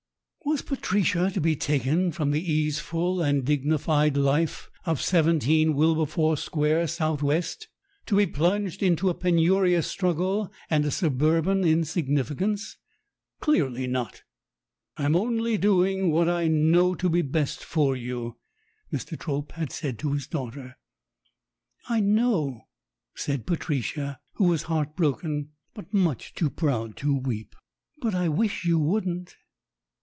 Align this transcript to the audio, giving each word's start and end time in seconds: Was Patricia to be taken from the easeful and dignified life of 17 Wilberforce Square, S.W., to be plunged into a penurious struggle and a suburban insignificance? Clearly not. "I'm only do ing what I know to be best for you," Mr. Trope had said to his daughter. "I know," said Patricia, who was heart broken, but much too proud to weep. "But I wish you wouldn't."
Was 0.43 0.63
Patricia 0.63 1.29
to 1.31 1.39
be 1.39 1.55
taken 1.55 2.11
from 2.11 2.31
the 2.31 2.41
easeful 2.51 3.21
and 3.21 3.45
dignified 3.45 4.17
life 4.17 4.69
of 4.85 4.99
17 4.99 5.75
Wilberforce 5.75 6.43
Square, 6.43 6.79
S.W., 6.81 7.41
to 8.07 8.17
be 8.17 8.25
plunged 8.25 8.81
into 8.83 9.07
a 9.09 9.13
penurious 9.13 9.87
struggle 9.87 10.51
and 10.69 10.83
a 10.83 10.91
suburban 10.91 11.63
insignificance? 11.63 12.75
Clearly 13.39 13.85
not. 13.87 14.23
"I'm 14.97 15.15
only 15.15 15.57
do 15.57 15.85
ing 15.85 16.11
what 16.11 16.27
I 16.27 16.47
know 16.49 16.95
to 16.95 17.07
be 17.07 17.21
best 17.21 17.63
for 17.63 17.95
you," 17.95 18.35
Mr. 18.91 19.17
Trope 19.17 19.53
had 19.53 19.71
said 19.71 19.97
to 19.99 20.11
his 20.11 20.27
daughter. 20.27 20.75
"I 21.87 21.99
know," 22.01 22.67
said 23.15 23.45
Patricia, 23.45 24.19
who 24.33 24.45
was 24.49 24.63
heart 24.63 24.97
broken, 24.97 25.51
but 25.75 25.93
much 25.93 26.33
too 26.33 26.49
proud 26.49 26.97
to 26.97 27.15
weep. 27.17 27.55
"But 28.01 28.13
I 28.15 28.27
wish 28.27 28.65
you 28.65 28.79
wouldn't." 28.79 29.37